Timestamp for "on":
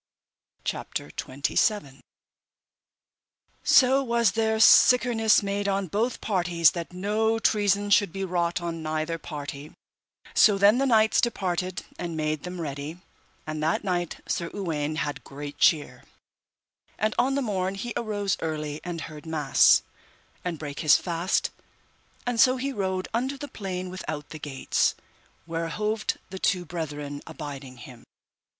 5.67-5.87, 8.61-8.81, 17.19-17.35